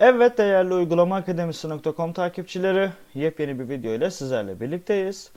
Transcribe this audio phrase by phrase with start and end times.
[0.00, 5.30] Evet değerli uygulama akademisi.com takipçileri yepyeni bir video ile sizlerle birlikteyiz.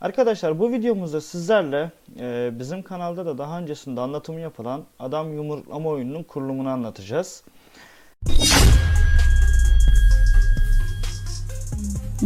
[0.00, 6.22] Arkadaşlar bu videomuzda sizlerle e, bizim kanalda da daha öncesinde anlatımı yapılan adam yumruklama oyununun
[6.22, 7.44] kurulumunu anlatacağız.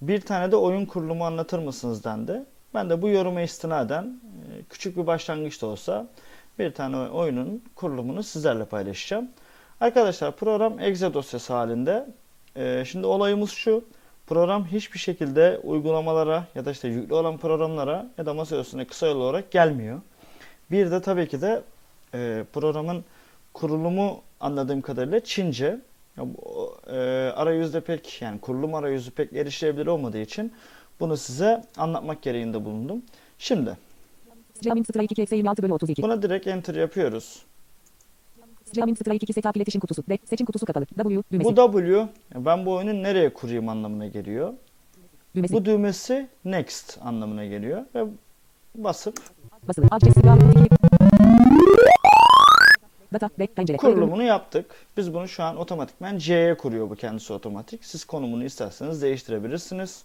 [0.00, 2.42] Bir tane de oyun kurulumu anlatır mısınız dendi.
[2.74, 6.06] Ben de bu yoruma istinaden e, küçük bir başlangıç da olsa
[6.58, 9.28] bir tane oyunun kurulumunu sizlerle paylaşacağım.
[9.80, 12.06] Arkadaşlar program exe dosyası halinde.
[12.56, 13.84] E, şimdi olayımız şu.
[14.26, 19.06] Program hiçbir şekilde uygulamalara ya da işte yüklü olan programlara ya da masa üstüne kısa
[19.06, 20.00] yol olarak gelmiyor.
[20.70, 21.62] Bir de tabii ki de
[22.14, 23.04] e, programın
[23.54, 25.80] kurulumu anladığım kadarıyla Çince.
[26.86, 26.96] E,
[27.36, 30.52] arayüzde pek yani kurulum arayüzü pek erişilebilir olmadığı için
[31.00, 33.02] bunu size anlatmak gereğinde bulundum.
[33.38, 33.76] Şimdi
[34.54, 36.02] Streaming Strike 2 eksi 26 bölü 32.
[36.02, 37.42] buna direkt enter yapıyoruz.
[38.64, 40.02] Streaming Strike 2 setup iletişim kutusu.
[40.08, 40.18] D.
[40.24, 40.86] Seçim kutusu kapalı.
[40.86, 41.22] W.
[41.32, 41.56] Düğmesi.
[41.56, 44.52] Bu W ben bu oyunu nereye kurayım anlamına geliyor.
[45.34, 45.54] düğmesi.
[45.54, 48.04] Bu düğmesi next anlamına geliyor ve
[48.74, 49.20] basıp
[49.68, 49.86] Basılı.
[49.90, 50.75] Adres silah 2.
[53.20, 53.30] Data.
[53.38, 53.46] D.
[53.46, 53.76] Pencere.
[53.76, 54.66] kurulumunu yaptık.
[54.96, 57.84] Biz bunu şu an otomatikmen C'ye kuruyor bu kendisi otomatik.
[57.84, 60.04] Siz konumunu isterseniz değiştirebilirsiniz.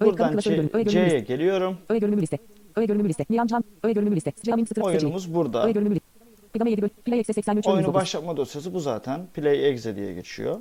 [0.00, 0.38] Buradan
[0.84, 1.78] C'ye geliyorum.
[1.88, 2.38] Öğe görünümü liste.
[2.76, 3.24] Öğe görünümü liste.
[3.30, 3.64] Nihan Can.
[3.82, 4.30] Öğe görünümü liste.
[4.30, 4.86] Strike seçeneği.
[4.86, 5.64] Oyunumuz burada.
[5.66, 6.06] Öğe görünümü liste.
[6.52, 6.90] Pidama 7 bölü.
[6.90, 7.94] Play eksi 83 Oyunu 19.
[7.94, 9.26] başlatma dosyası bu zaten.
[9.34, 10.60] Play exe diye geçiyor.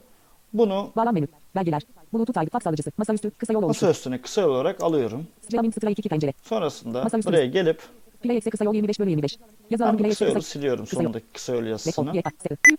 [0.53, 1.27] Bunu Bağlam menü.
[1.55, 1.81] Belgeler.
[2.13, 2.91] Bluetooth aygıt fax alıcısı.
[2.97, 3.31] Masaüstü.
[3.31, 3.87] Kısa yol masa oluştur.
[3.89, 5.27] üstüne kısa yol olarak alıyorum.
[5.41, 6.33] Streaming Strike 2 pencere.
[6.43, 7.81] Sonrasında Masaüstü buraya gelip
[8.23, 9.37] Play eksi kısa yol 25 bölü 25.
[9.69, 10.41] Yazı alanı play eksi kısa.
[10.41, 10.85] siliyorum.
[10.85, 11.03] kısa yol.
[11.03, 12.11] Sonundaki kısa yol yazısını.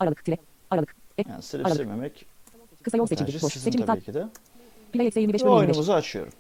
[0.01, 0.25] Aralık.
[0.25, 0.36] Tire.
[0.70, 0.97] Aralık.
[1.19, 1.31] Ek.
[1.31, 1.81] Yani silip Aralık.
[1.81, 2.27] silmemek
[2.83, 3.42] Kısa yol seçildi.
[3.42, 3.53] Boş.
[3.53, 4.27] Seçim tabii ki de.
[4.92, 5.61] Play eksi 25 Ve bölü 25.
[5.69, 6.33] oyunumuzu açıyorum.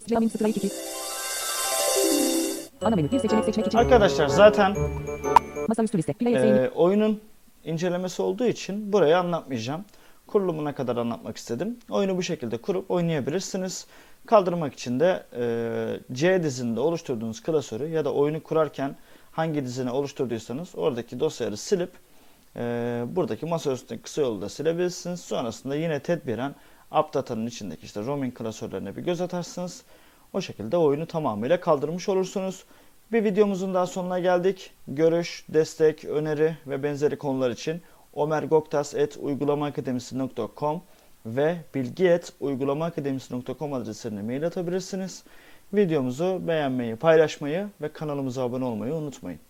[0.00, 0.70] Streaming Strike 2.
[2.82, 3.12] Ana menü.
[3.12, 3.78] Bir seçenek seçmek için.
[3.78, 4.76] Arkadaşlar zaten
[5.68, 6.12] Masaüstü liste.
[6.12, 6.58] Play eksi 20.
[6.58, 7.20] e, oyunun
[7.64, 9.84] incelemesi olduğu için burayı anlatmayacağım.
[10.26, 11.78] Kurulumuna kadar anlatmak istedim.
[11.90, 13.86] Oyunu bu şekilde kurup oynayabilirsiniz.
[14.26, 18.96] Kaldırmak için de e, C dizinde oluşturduğunuz klasörü ya da oyunu kurarken
[19.32, 21.90] hangi dizine oluşturduysanız oradaki dosyaları silip
[22.56, 25.20] e, buradaki masa üstündeki kısa yolu da silebilirsiniz.
[25.20, 26.54] Sonrasında yine tedbiren
[26.90, 29.82] AppData'nın içindeki işte roaming klasörlerine bir göz atarsınız.
[30.32, 32.64] O şekilde oyunu tamamıyla kaldırmış olursunuz.
[33.12, 34.70] Bir videomuzun daha sonuna geldik.
[34.88, 37.82] Görüş, destek, öneri ve benzeri konular için
[38.16, 40.82] omergoktas.uygulamaakademisi.com
[41.26, 45.24] ve bilgi.uygulamaakademisi.com adreslerine mail atabilirsiniz.
[45.74, 49.40] Videomuzu beğenmeyi, paylaşmayı ve kanalımıza abone olmayı unutmayın.